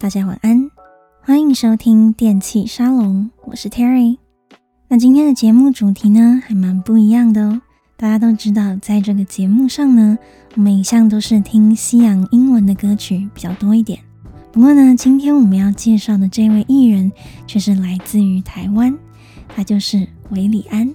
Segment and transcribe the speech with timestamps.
[0.00, 0.70] 大家晚安，
[1.20, 4.16] 欢迎收听电器沙龙，我是 Terry。
[4.88, 7.60] 那今天的节目主题呢，还蛮不一样的哦。
[7.98, 10.16] 大家都知道，在这个节目上呢，
[10.56, 14.00] 我们一向都是听西洋英文的歌曲比较多一点。
[14.50, 17.12] 不过呢，今天我们要介绍的这位艺人
[17.46, 18.96] 却是来自于台湾，
[19.54, 20.90] 他就是韦礼安。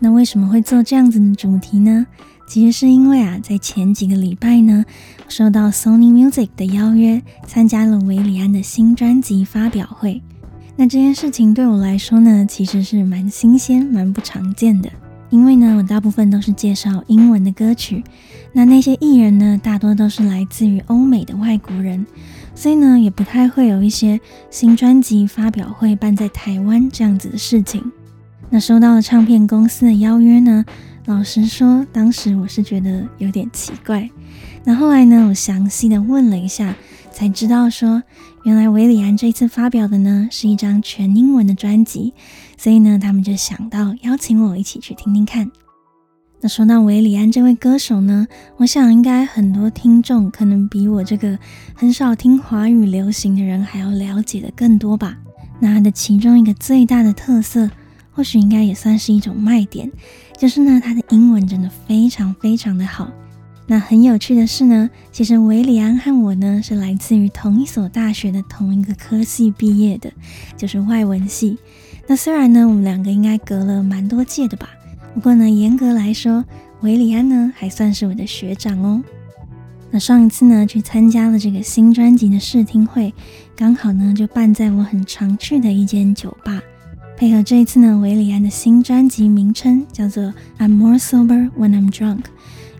[0.00, 2.04] 那为什么会做这样子的主题呢？
[2.48, 4.82] 其实是因为啊，在前几个礼拜呢，
[5.28, 10.22] 收到 Sony Music 的邀约，参加了韦礼安的新专辑发表会。
[10.74, 14.88] 那这件事情对我来说呢，其实是蛮新鲜、蛮不常见的。
[15.28, 18.02] 因为呢，我大部分都是介绍英文的歌曲，
[18.54, 22.06] 那那些艺人呢，大多都是来自于欧美的外国人，
[22.54, 24.18] 所以呢，也不太会有一些
[24.50, 27.92] 新专辑发表会办在台湾这样子的事情。
[28.48, 30.64] 那收到了唱片公司的邀约呢，
[31.08, 34.10] 老实说，当时我是觉得有点奇怪。
[34.62, 36.76] 那后来呢，我详细的问了一下，
[37.10, 38.02] 才知道说，
[38.42, 42.12] 原来韦礼安这次发表的呢是一张全英文的专辑，
[42.58, 45.50] 所以呢，他们就想到邀请我一起去听听看。
[46.42, 48.26] 那说到韦礼安这位歌手呢，
[48.58, 51.38] 我想应该很多听众可能比我这个
[51.74, 55.16] 很少听华语流行的人还要了解的更多吧。
[55.58, 57.70] 那他的其中一个最大的特色，
[58.12, 59.90] 或许应该也算是一种卖点。
[60.38, 63.10] 就是呢，他的英文真的非常非常的好。
[63.66, 70.10] 那很有趣的是呢，其实韦礼安和我呢是来自于同一所大学的同一个科系毕业的，
[70.56, 71.58] 就是外文系。
[72.06, 74.70] 那虽然呢，我们两个应该隔了蛮多届的吧，
[75.12, 76.42] 不过呢，严格来说，
[76.80, 79.02] 韦礼安呢还算是我的学长哦。
[79.90, 83.12] 那上一次呢去参加了这个新专辑的试听会，
[83.56, 86.62] 刚好呢就办在我很常去的一间酒吧。
[87.18, 90.22] 配合这一次呢，韦礼安的新专辑名称叫做
[90.56, 92.18] 《I'm More Sober When I'm Drunk》，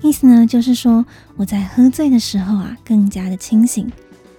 [0.00, 1.04] 意思呢就是说
[1.36, 3.90] 我在喝醉的时候啊更加的清醒。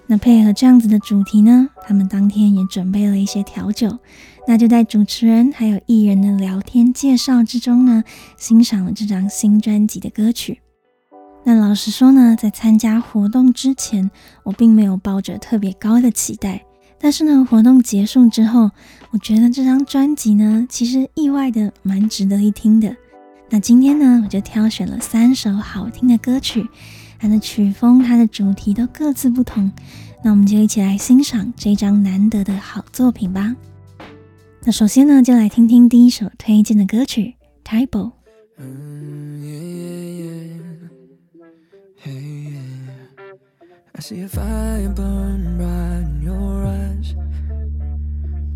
[0.08, 4.00] 那配合这样子的主题呢，他们当天也准备了一些调酒。
[4.48, 8.02] 那就在主持人还有艺人的聊天介绍之中呢，
[8.38, 10.62] 欣赏了这张新专辑的歌曲。
[11.44, 14.10] 那老实说呢，在参加活动之前，
[14.44, 16.64] 我并没有抱着特别高的期待。
[17.02, 18.70] 但是呢，活动结束之后，
[19.12, 22.96] 我觉得这张专辑呢，其实意外的蛮值得一听的。
[23.50, 26.68] 那今天呢，我就挑选了三首好听的歌曲，
[27.18, 29.72] 它的曲风、它的主题都各自不同。
[30.24, 33.56] 那我们就一起来欣赏这张难得的好作品吧。
[34.66, 37.36] 那首先呢，就来听听第一首推荐的歌曲
[37.88, 38.12] 《Type O》。
[44.00, 47.16] I see a fire burn bright in your eyes.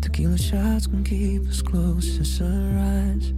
[0.00, 3.34] Tequila shots can keep us close to sunrise.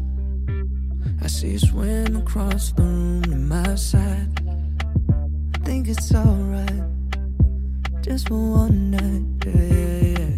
[1.21, 4.41] I see you swim across the room to my side.
[5.57, 6.85] I think it's alright,
[8.03, 9.45] just for one night.
[9.45, 10.29] Yeah, yeah, yeah.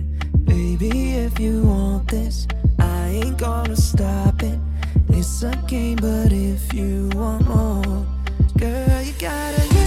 [0.45, 2.49] Baby, if you want this,
[2.79, 4.59] I ain't gonna stop it.
[5.11, 8.07] It's a game, but if you want more,
[8.57, 9.78] girl, you gotta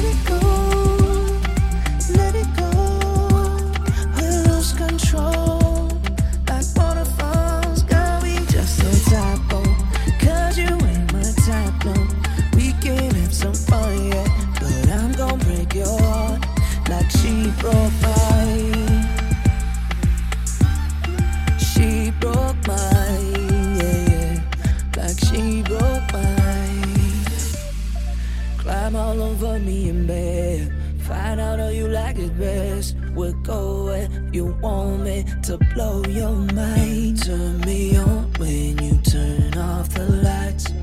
[35.44, 37.22] to blow your mind.
[37.24, 40.81] Turn me on when you turn off the lights.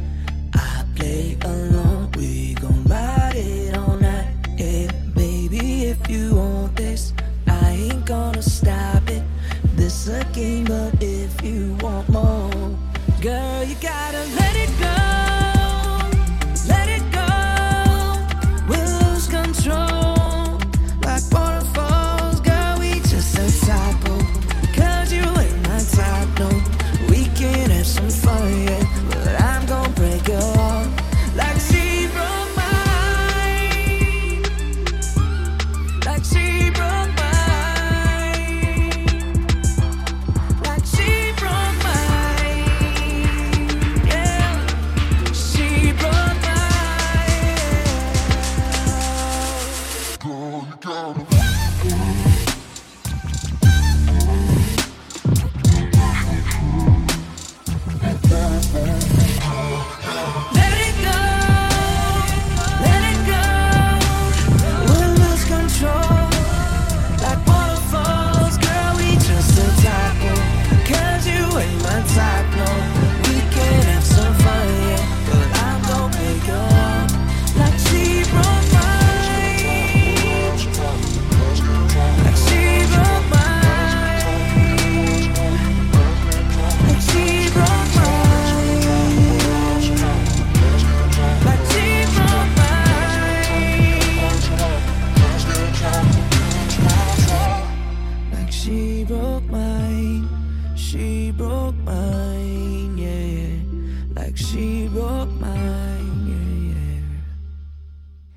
[101.69, 107.03] Broke mine, yeah, like she broke mine, yeah, yeah.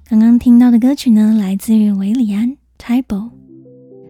[0.09, 3.31] 刚刚听到的歌曲呢，来自于韦礼安，Type O。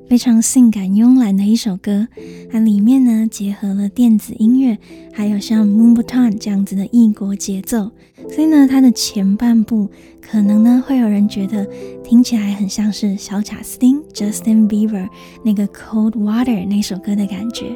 [0.09, 2.07] 非常性感慵懒的一首歌，
[2.51, 4.77] 它里面呢结合了电子音乐，
[5.13, 7.91] 还有像 Moombahton 这样子的异国节奏，
[8.29, 9.89] 所以呢，它的前半部
[10.19, 11.65] 可能呢会有人觉得
[12.03, 15.07] 听起来很像是小贾斯汀 Justin Bieber
[15.45, 17.67] 那个 Cold Water 那首歌的感觉。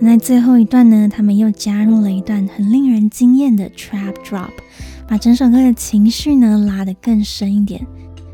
[0.00, 4.50] 那最后一段呢，他们又加入了一段很令人惊艳的 Trap Drop，
[5.08, 7.86] 把整首歌的情绪呢拉得更深一点。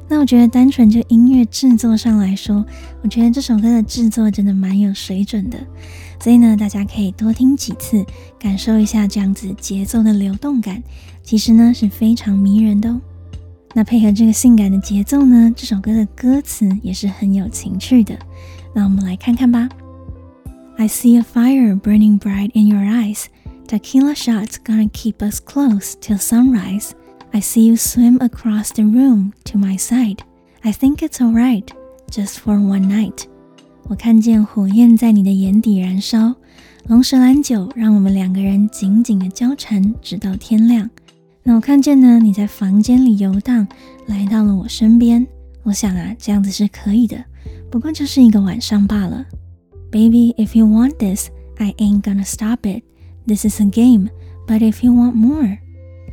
[0.09, 2.67] 那我觉得，单纯就音乐制作上来说，
[3.03, 5.59] 我觉得这首歌的制作真的蛮有水准的。
[6.19, 8.05] 所以呢，大家可以多听几次，
[8.37, 10.83] 感受一下这样子节奏的流动感，
[11.23, 13.01] 其实呢是非常迷人的哦。
[13.73, 18.19] 那配合这个性感的节奏呢，这首歌的歌词也是很有情趣的。
[18.75, 19.69] 那我们来看看吧。
[20.80, 23.26] I see a fire burning bright in your eyes.
[23.68, 26.92] Tequila shots gonna keep us close till sunrise.
[27.32, 30.20] I see you swim across the room to my side.
[30.64, 31.68] I think it's alright,
[32.10, 33.26] just for one night.
[33.88, 36.36] 我看见火焰在你的眼底燃烧，
[36.88, 40.90] 龙舌兰酒让我们两个人紧紧的交缠，直到天亮。
[41.44, 43.68] 那我看见呢，你在房间里游荡，
[44.08, 45.26] 来到了我身边。
[45.64, 47.24] 我想啊，这样子是可以的，
[47.70, 49.26] 不过就是一个晚上罢了。
[49.92, 52.84] Baby, if you want this, I ain't gonna stop it.
[53.26, 54.10] This is a game,
[54.48, 55.58] but if you want more.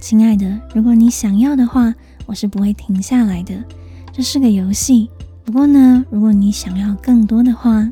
[0.01, 1.95] 亲爱的，如果你想要的话，
[2.27, 3.55] 我是不会停下来的。
[4.13, 5.11] 这是个游戏。
[5.45, 7.91] 不过呢，如果你想要更多的话，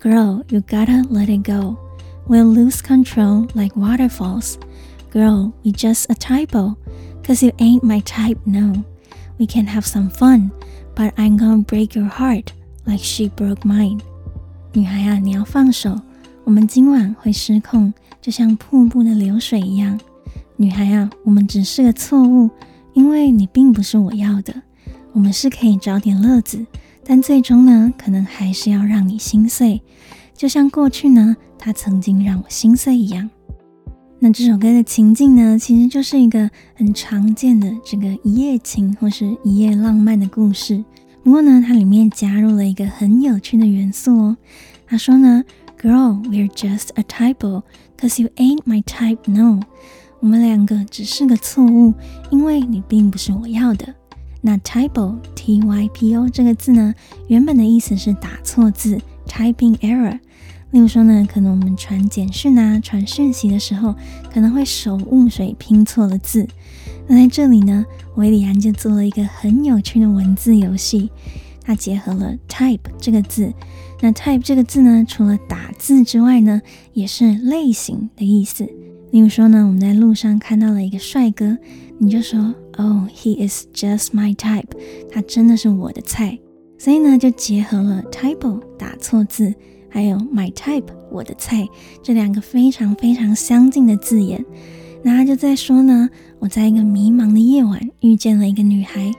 [0.00, 1.76] Girl, you gotta let it go.
[2.28, 4.56] We'll lose control like waterfalls.
[5.12, 6.76] Girl, we just a typo.
[7.24, 8.84] Cause you ain't my type, no.
[9.38, 10.50] We can have some fun,
[10.94, 12.52] but I'm gonna break your heart
[12.86, 14.00] like she broke mine.
[14.73, 15.99] 女孩啊，你要放手。
[16.45, 19.99] 我们今晚会失控，就像瀑布的流水一样。
[20.55, 22.49] 女孩啊，我们只是个错误，
[22.93, 24.53] 因为你并不是我要的。
[25.11, 26.65] 我们是可以找点乐子，
[27.03, 29.81] 但最终呢，可能还是要让你心碎，
[30.33, 33.29] 就像过去呢，他曾经让我心碎一样。
[34.19, 40.81] 那这首歌的情境呢，其实就是一个很常见的这个一夜情或是一夜浪漫的故事。
[41.23, 44.37] 不过呢，它里面加入了一个很有趣的元素哦。
[44.87, 45.43] 他说呢
[45.79, 47.63] ，Girl, we're just a typo,
[47.97, 49.59] cause you ain't my type, no.
[50.19, 51.93] 我们两个只是个错误，
[52.29, 53.93] 因为你并不是我要的。
[54.41, 56.93] 那 typo t y p o 这个字呢，
[57.27, 60.19] 原本的意思是打错字，typing error。
[60.71, 63.93] 例如说呢，可能我们传简讯啊、传讯息的时候，
[64.33, 66.47] 可能会手误水拼错了字。
[67.07, 71.09] 那在这里呢，韦礼安就做了一个很有趣的文字游戏，
[71.63, 73.53] 它结合了 type 这个字。
[73.99, 76.61] 那 type 这个字呢，除了打字之外呢，
[76.93, 78.67] 也是类型的意思。
[79.11, 81.57] 例如说呢，我们在路上看到了一个帅哥，
[81.99, 84.69] 你就说，Oh, he is just my type，
[85.11, 86.39] 他真的是我的菜。
[86.79, 89.53] 所以呢，就结合了 typo 打错字，
[89.89, 91.67] 还有 my type 我的菜
[92.01, 94.43] 这两个非常非常相近的字眼。
[95.03, 99.11] 那他就在说呢，我在一个迷茫的夜晚遇见了一个女孩，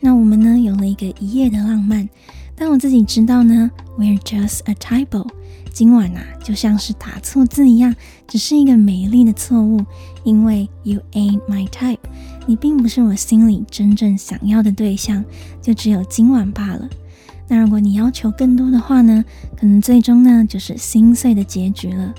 [0.00, 2.08] 那我们呢有了一个一夜的浪漫。
[2.56, 5.28] 但我自己知道呢，We're just a typo。
[5.72, 7.94] 今晚啊，就像是打错字一样，
[8.26, 9.84] 只是一个美丽的错误。
[10.24, 11.98] 因为 You ain't my type，
[12.46, 15.24] 你并不是我心里真正想要的对象，
[15.62, 16.88] 就只有今晚罢了。
[17.46, 19.24] 那如果你要求更多的话呢，
[19.56, 22.12] 可能最终呢就是心碎的结局了。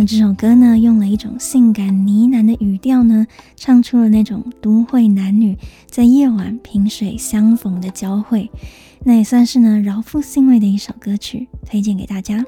[0.00, 3.26] 那这首歌呢，用了一种性感呢喃的语调呢，
[3.56, 5.58] 唱出了那种都会男女
[5.90, 8.48] 在夜晚萍水相逢的交汇。
[9.04, 12.44] 那也算是呢饶富兴味的一首歌曲，推荐给大家。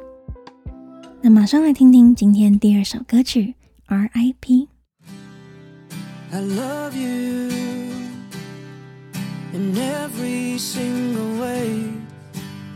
[1.20, 3.42] 那马上来听听今天第二首歌曲
[3.86, 4.68] 《R.I.P.》。
[6.30, 7.50] I love you
[9.54, 11.88] in every single way.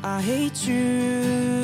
[0.02, 1.63] I hate you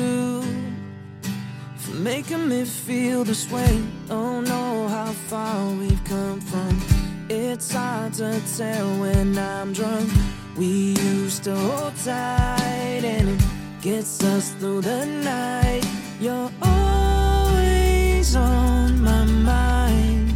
[2.03, 3.83] making me feel this way.
[4.09, 6.81] Oh, Don't know how far we've come from.
[7.29, 10.09] It's hard to tell when I'm drunk.
[10.57, 13.41] We used to hold tight and it
[13.81, 15.85] gets us through the night.
[16.19, 20.33] You're always on my mind.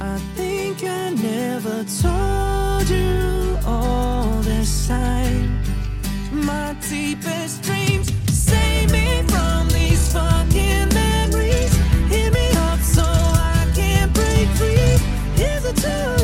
[0.00, 5.37] I think I never told you all this time.
[15.72, 16.17] the two.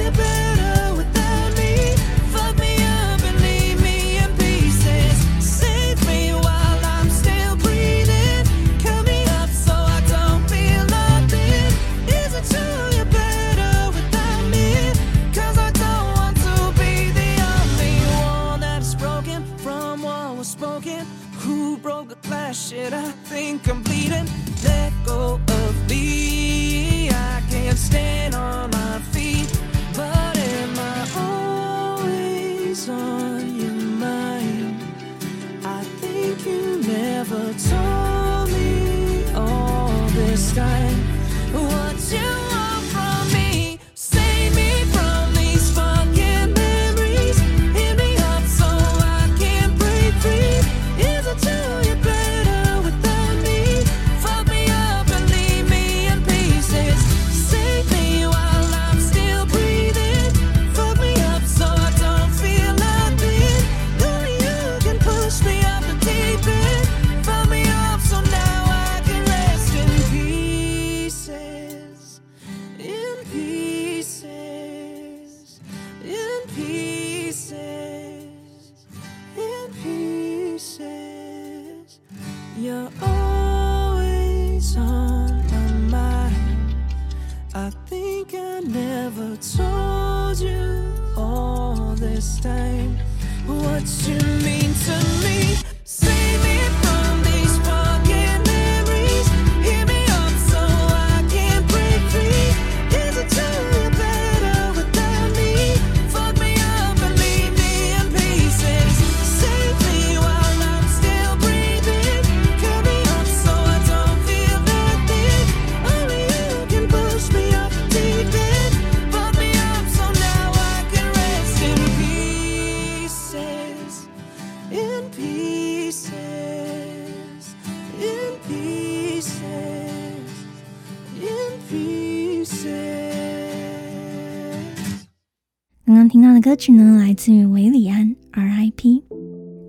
[136.44, 139.02] 歌曲呢，来自于韦礼安 R.I.P。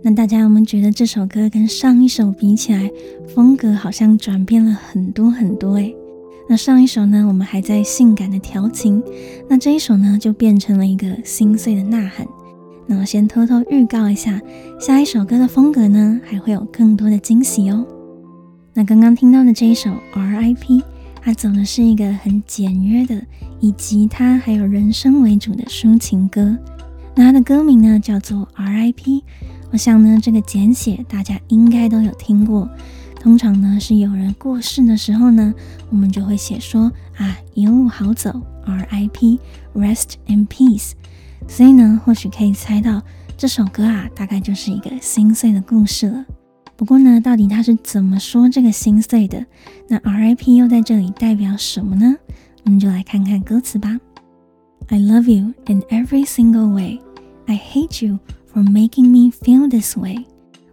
[0.03, 2.91] 那大家有没有觉得这首歌跟上一首比起来，
[3.33, 5.75] 风格好像转变了很多很多？
[5.75, 5.95] 诶，
[6.49, 9.01] 那上一首呢，我们还在性感的调情，
[9.49, 12.27] 那这一首呢，就变成了一个心碎的呐喊。
[12.87, 14.41] 那我先偷偷预告一下，
[14.77, 17.87] 下一首歌的风格呢，还会有更多的惊喜哦。
[18.73, 20.83] 那刚刚听到的这一首 R.I.P。
[21.25, 23.19] 它走的是一个很简约的，
[23.59, 26.55] 以吉他还有人声为主的抒情歌。
[27.15, 29.23] 那它的歌名呢，叫做 R.I.P。
[29.71, 32.69] 我想呢，这个简写大家应该都有听过。
[33.19, 35.51] 通常呢，是有人过世的时候呢，
[35.89, 40.91] 我们就会写说啊，一路好走，R.I.P.，Rest in peace。
[41.47, 43.01] 所以呢，或许可以猜到
[43.35, 46.23] 这首歌啊，大概就是一个心碎的故事了。
[46.76, 49.44] 不过呢，到底他是怎么说这个心碎的？
[49.88, 50.56] 那 R.I.P.
[50.56, 52.16] 又在这里代表什么呢？
[52.64, 53.98] 我们就来看看歌词吧。
[54.88, 57.00] I love you in every single way.
[57.46, 58.18] I hate you
[58.52, 60.24] for making me feel this way.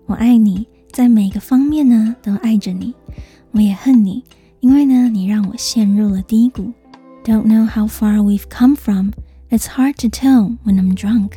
[0.06, 2.96] 我爱你，在每个方面呢都爱着你。
[3.52, 4.24] 我也恨你，
[4.62, 6.72] 因为呢你让我陷入了低谷。
[7.26, 9.12] Don't know how far we've come from.
[9.50, 11.34] It's hard to tell when I'm drunk.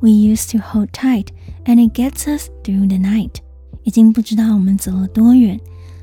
[0.00, 1.28] We used to hold tight,
[1.64, 3.42] and it gets us through the night.
[3.89, 5.59] 已经不知道我们走了多远，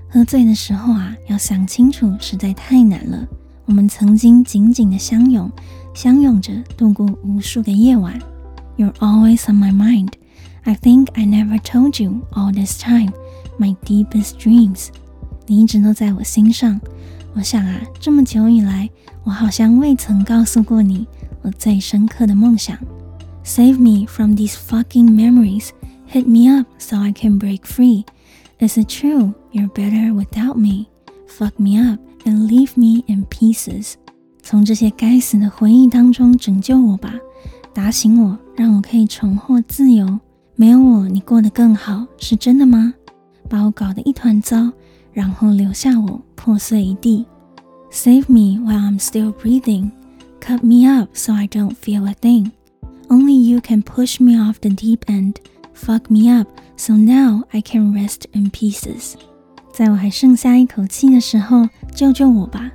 [0.09, 3.25] 喝醉的时候啊，要想清楚实在太难了。
[3.65, 5.49] 我们曾经紧紧的相拥，
[5.95, 8.21] 相拥着度过无数个夜晚。
[8.77, 10.15] You're always on my mind.
[10.65, 13.13] I think I never told you all this time
[13.57, 14.89] my deepest dreams.
[15.47, 16.81] 你一直都在我心上。
[17.35, 18.91] 我想啊，这么久以来，
[19.23, 21.07] 我好像未曾告诉过你
[21.43, 22.77] 我最深刻的梦想。
[23.45, 25.69] Save me from these fucking memories.
[26.08, 28.06] Hit me up so I can break free.
[28.60, 30.88] Is it true you're better without me?
[31.28, 33.96] Fuck me up and leave me in pieces.
[34.44, 37.14] 从这些该死的回忆当中拯救我吧，
[37.74, 40.20] 打醒我，让我可以重获自由。
[40.56, 42.94] 没有我，你过得更好，是真的吗？
[43.50, 44.72] 把我搞得一团糟，
[45.14, 47.26] 然后留下我破碎一地。
[47.92, 49.92] Save me while I'm still breathing.
[50.40, 52.52] Cut me up so I don't feel a thing.
[53.10, 55.36] Only you can push me off the deep end.
[55.77, 59.15] Fuck me up, so now I can rest in pieces.
[59.73, 62.73] 在我还剩下一口气的时候，救救我吧！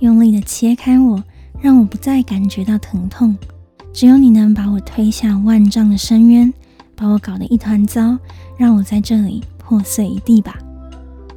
[0.00, 1.22] 用力的切开我，
[1.60, 3.36] 让我不再感觉到疼痛。
[3.92, 6.52] 只有你能把我推下万丈的深渊，
[6.96, 8.18] 把我搞得一团糟，
[8.56, 10.58] 让我在这里破碎一地吧。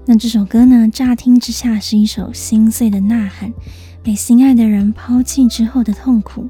[0.06, 0.90] 那这首歌呢？
[0.92, 3.54] 乍听之下是一首心碎的呐喊，
[4.02, 6.50] 被心爱的人抛弃之后的痛苦。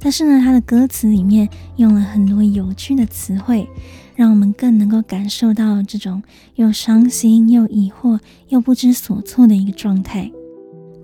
[0.00, 3.68] 但是呢，它的歌词里面用了很多有趣的词汇，
[4.14, 6.22] 让我们更能够感受到这种
[6.54, 10.30] 又伤心又疑惑又不知所措的一个状态。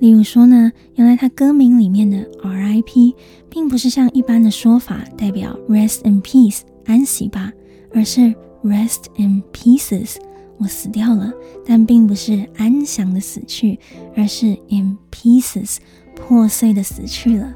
[0.01, 3.15] 例如说呢，原来他歌名里面的 R.I.P.
[3.49, 7.53] 并不是像一般的说法代表 Rest in Peace 安息吧，
[7.93, 10.17] 而是 Rest in Pieces
[10.59, 11.33] 我死掉了，
[11.65, 13.79] 但并不是安详的死去，
[14.17, 15.79] 而是 in pieces
[16.15, 17.53] 破碎的死去了。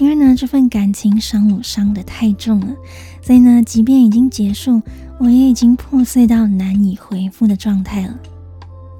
[0.00, 2.74] 因为呢，这份感情伤我伤得太重了，
[3.20, 4.80] 所以呢，即便已经结束，
[5.18, 8.18] 我也已经破碎到难以恢复的状态了。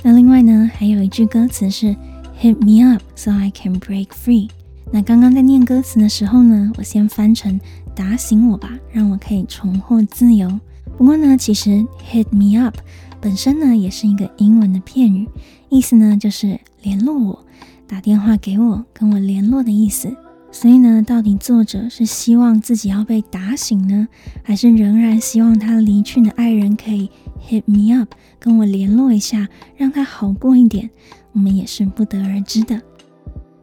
[0.02, 1.97] 那另外呢，还有一句歌词是
[2.38, 4.50] Hit me up so I can break free。
[4.92, 7.59] 那刚刚在念歌词的时候呢，我先翻成
[7.95, 10.61] 打醒我吧，让我可以重获自由。
[10.99, 12.76] 不过呢，其实 Hit me up
[13.23, 15.26] 本身呢也是一个英文的片语，
[15.71, 17.45] 意思呢就是联络我，
[17.88, 20.14] 打电话给我，跟我联络的意思。
[20.52, 24.09] 所以呢，到底作者是希望自己要被打醒呢，
[24.42, 30.90] 还是仍然希望他离去的爱人可以 hit me up，跟我联络一下，让他好过一点？
[31.33, 32.80] 我们也是不得而知的。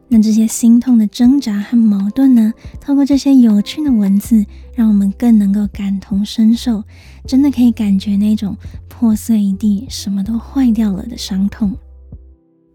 [0.08, 6.82] 那这些心痛的挣扎和矛盾呢，透过这些有趣的文字，让我们更能够感同身受，
[7.26, 8.56] 真的可以感觉那种
[8.88, 11.76] 破碎一地、什么都坏掉了的伤痛。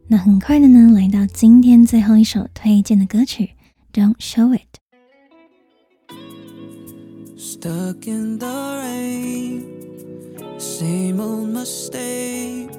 [0.08, 3.50] 那很快的呢，来到今天最后一首推荐的歌曲。
[3.94, 4.80] Don't show it.
[7.38, 12.72] Stuck in the rain, same old mistake.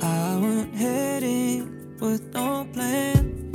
[0.00, 3.52] I went heading with no plan.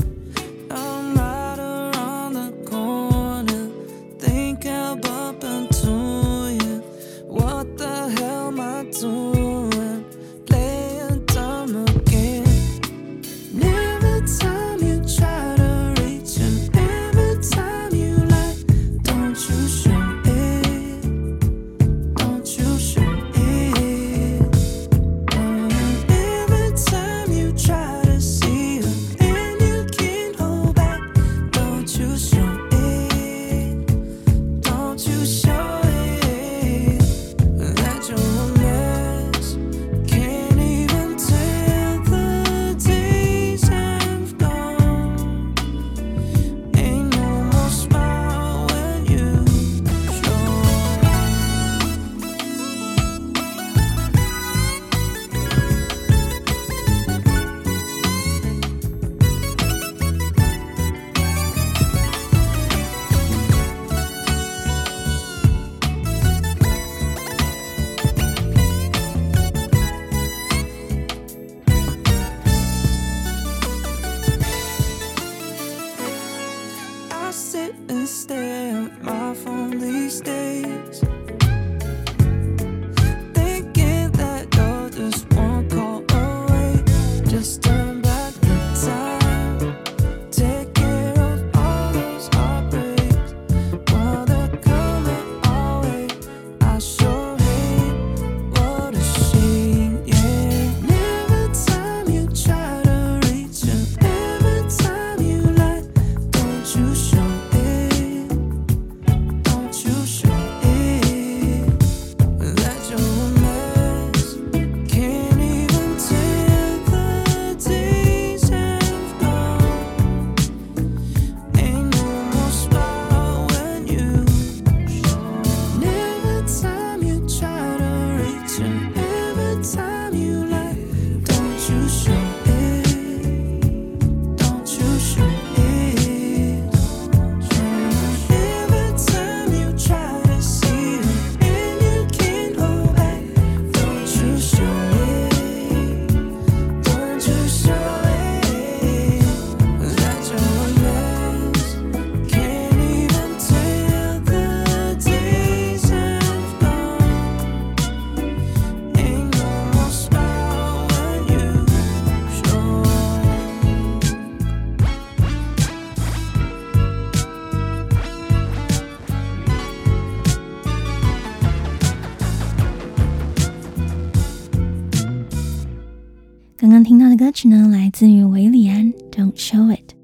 [177.44, 179.96] 曲呢，来自于韦礼安，Don't Show It。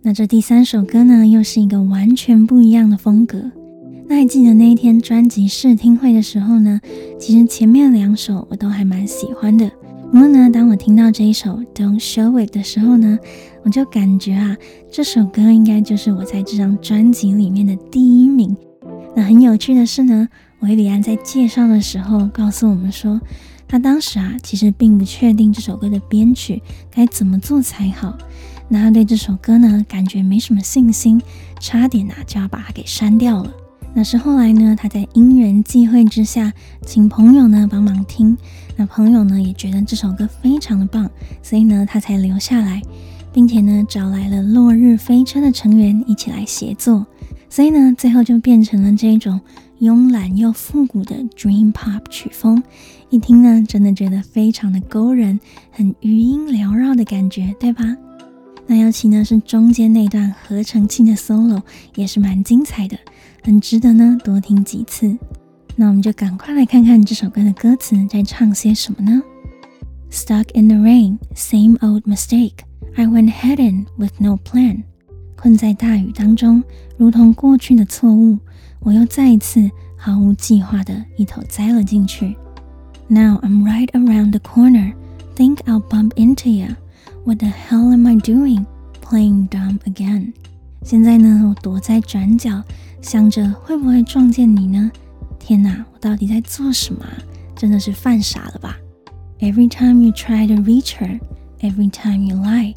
[0.00, 3.50] 那这第三首歌呢，又是一个完全不一样的风格。
[4.08, 6.80] 那还记得那一天专辑试听会的时候呢，
[7.18, 9.70] 其实前面两首我都还蛮喜欢的。
[10.10, 13.18] 不过呢，当我听到这一首 Don't Show It 的时候呢，
[13.62, 14.56] 我就感觉啊，
[14.90, 18.56] 这首歌应该就是我在这张专辑里面的第一名。
[19.14, 20.26] 那很有趣的是呢，
[20.60, 23.20] 韦礼安在介绍的时候告诉我们说，
[23.68, 28.16] 他当时啊，其实并不确定这首歌的编曲该怎么做才好。
[28.68, 31.20] 那他对这首歌呢，感觉没什么信心，
[31.60, 33.52] 差点啊就要把它给删掉了。
[33.94, 36.52] 那是后来呢，他在因缘际会之下，
[36.84, 38.36] 请朋友呢帮忙听。
[38.76, 41.10] 那朋友呢也觉得这首歌非常的棒，
[41.42, 42.82] 所以呢他才留下来，
[43.32, 47.06] 并且呢找来了落日飞车的成员一起来协作。
[47.48, 49.40] 所以呢最后就变成了这种
[49.80, 52.62] 慵懒又复古的 Dream Pop 曲风。
[53.10, 55.38] 一听呢，真的觉得非常的勾人，
[55.70, 57.84] 很余音缭绕的感觉，对吧？
[58.66, 61.62] 那尤其呢是中间那段合成器的 solo
[61.94, 62.98] 也是蛮精彩的，
[63.42, 65.16] 很值得呢多听几次。
[65.76, 69.22] 那我们就赶快来看看这首歌的歌词在唱些什么呢
[70.10, 72.64] ？Stuck in the rain, same old mistake.
[72.96, 74.84] I went headin' with no plan.
[75.36, 76.64] 困在大雨当中，
[76.96, 78.38] 如同过去的错误，
[78.86, 82.36] 我又再一次毫无计划的一头栽了进去。
[83.08, 84.94] Now I'm right around the corner.
[85.34, 86.76] Think I'll bump into ya.
[87.24, 88.64] What the hell am I doing?
[89.02, 90.34] Playing dumb again.
[90.84, 92.62] 现在呢，我躲在转角，
[93.02, 94.88] 想着会不会撞见你呢？
[95.40, 97.04] 天哪，我到底在做什么？
[97.56, 98.76] 真的是犯傻了吧
[99.40, 101.18] ？Every time you try to reach her,
[101.60, 102.76] every time you lie,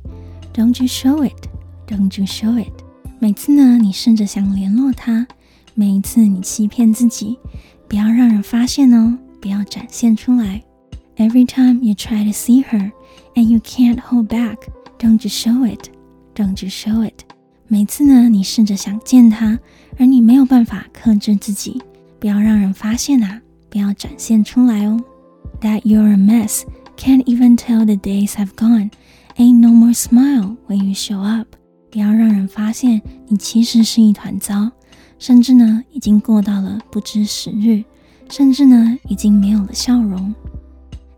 [0.56, 1.48] don't you show it,
[1.86, 2.74] don't you show it.
[3.20, 5.28] 每次呢，你试着想联络她，
[5.80, 7.40] 每一次你欺骗自己，
[7.88, 10.62] 不要让人发现哦，不要展现出来。
[11.16, 12.92] Every time you try to see her.
[13.34, 14.58] And you can't hold back,
[14.98, 15.88] don't you show it,
[16.36, 17.22] don't you show it.
[17.70, 19.58] 每次呢，你试着想见他，
[19.98, 21.82] 而你没有办法克制自己，
[22.20, 25.00] 不要让人发现啊，不要展现出来哦。
[25.62, 26.64] That you're a mess,
[26.98, 28.92] can't even tell the days have gone,
[29.38, 31.48] ain't no more smile when you show up.
[31.90, 34.72] 不要让人发现你其实是一团糟，
[35.20, 37.84] 甚至呢，已经过到了不知时日，
[38.30, 40.34] 甚至呢，已经没有了笑容。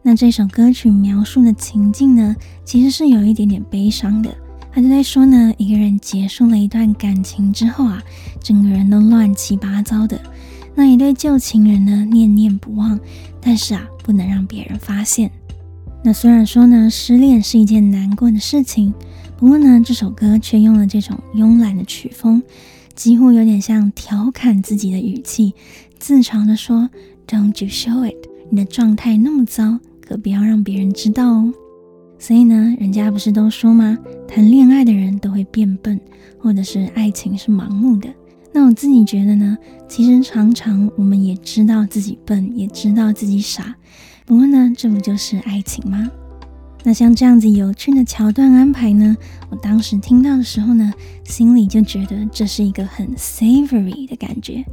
[0.02, 2.36] 那这首歌曲描述的情境呢，
[2.66, 4.36] 其实是有一点点悲伤的。
[4.72, 8.02] 他就在说呢，一个人结束了一段感情之后啊，
[8.42, 10.20] 整个人都乱七八糟的。
[10.74, 13.00] 那一对旧情人呢，念念不忘，
[13.40, 15.30] 但是啊，不能让别人发现。
[16.04, 18.92] 那虽然说呢，失恋是一件难过的事情，
[19.38, 22.42] 不过呢，这首歌却用了这种慵懒的曲风，
[22.96, 25.54] 几乎有点像调侃自己的语气，
[26.00, 26.90] 自嘲的说
[27.28, 31.54] ：“Don't you show it，你的状态那么糟。”可不要让别人知道哦。
[32.20, 33.98] 所以呢，人家不是都说吗？
[34.28, 35.98] 谈恋爱的人都会变笨，
[36.38, 38.14] 或者是爱情是盲目的。
[38.52, 43.74] 那我自己觉得呢，其实常常我们也知道自己笨，也知道自己傻。
[44.26, 46.12] 不过呢，这不就是爱情吗？
[46.84, 49.16] 那像这样子有趣的桥段安排呢，
[49.50, 50.92] 我当时听到的时候呢，
[51.24, 54.66] 心里就觉得这是一个很 savory 的感觉。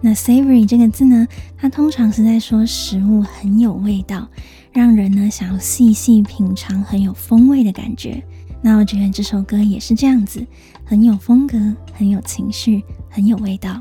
[0.00, 4.28] 那 savory 这个字呢，它通常是在说食物很有味道，
[4.72, 8.22] 让人呢想要细细品尝，很有风味的感觉。
[8.60, 10.46] 那我觉得这首歌也是这样子，
[10.84, 11.58] 很有风格，
[11.94, 13.80] 很有情绪，很有味道。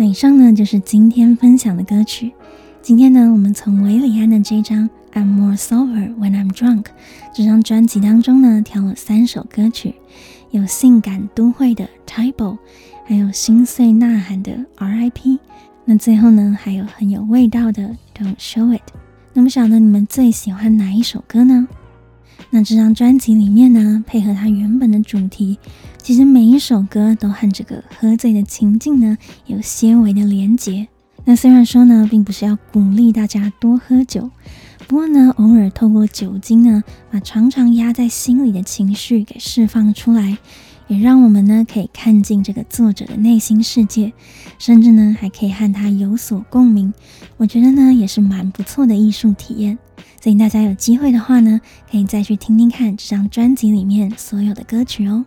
[0.00, 2.30] 那以上呢，就是今天分享的歌曲。
[2.80, 6.82] 今天呢，我们从韦礼安的这张《I'm More Sober When I'm Drunk》
[7.34, 9.96] 这张专辑当中呢，挑了三首歌曲，
[10.52, 12.32] 有性感都会的《Type》，
[13.06, 15.30] 还有心碎呐喊的《R.I.P》，
[15.84, 17.82] 那最后呢，还有很有味道的
[18.16, 18.78] 《Don't Show It》。
[19.32, 21.66] 那么，晓得你们最喜欢哪一首歌呢？
[22.50, 25.58] 那这张专辑里面呢，配合它原本的主题，
[26.02, 30.88] 其实每一首歌都和这个喝醉的情境呢有些微的连结。
[31.24, 34.30] 那虽然说呢，并不是要鼓励大家多喝酒，
[34.86, 40.38] 不过呢，偶尔透过酒精呢，把常常压在心里的情绪给释放出来，
[40.88, 44.12] 也让我们呢可以看进这个作者的内心世界，
[44.58, 46.92] 甚至呢还可以和他有所共鸣。
[47.36, 49.78] 我觉得呢，也是蛮不错的艺术体验。
[50.20, 55.24] 所以大家有机会的话呢，可以再去听听看这张专辑里面所有的歌曲哦。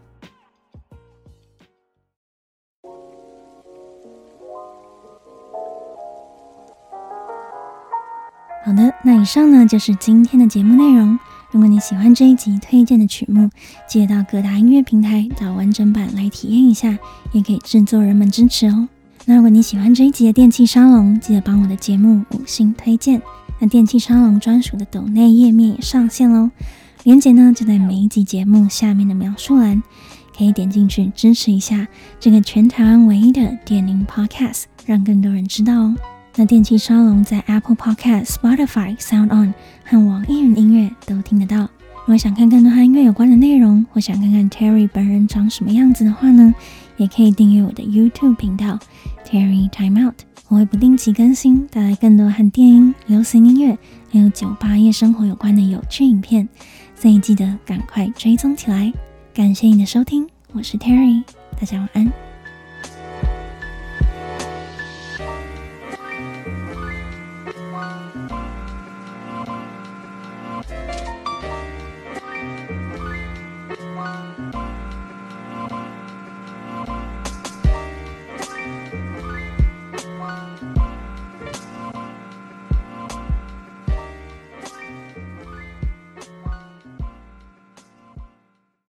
[8.66, 11.18] 好的，那以上呢就是今天的节目内容。
[11.52, 13.50] 如果你喜欢这一集推荐的曲目，
[13.88, 16.98] 记得到各大音乐平台找完整版来体验一下，
[17.34, 18.88] 也给制作人们支持哦。
[19.26, 23.22] 那如果你喜欢这一集的电气沙龙，记得帮我的节目五星推荐。
[23.60, 26.50] 那电气沙龙专属的抖内页面也上线喽，
[27.04, 29.84] 链接呢就在每一集节目下面的描述栏，
[30.36, 31.88] 可以点进去支持一下
[32.20, 35.96] 这个全台湾唯一的电铃 Podcast，让更多人知道哦。
[36.36, 41.58] 那电器沙龙在 Apple Podcast、Spotify、Sound On 和网易云音乐都听得到。
[41.60, 46.54] 如果想看更多和音乐有关的内容，或想看看 Terry 本人长什么样子的话呢，
[46.98, 48.80] 也可以订阅我的 YouTube 频道
[49.26, 50.16] Terry Time Out。
[50.48, 53.78] 我会不定期更新，带来更多和电音、流行音乐
[54.12, 56.48] 还有酒吧夜生活有关的有趣影片，
[56.96, 58.92] 所以记得赶快追踪起来。
[59.34, 61.24] 感谢你的收听，我是 Terry，
[61.60, 62.31] 大家晚安。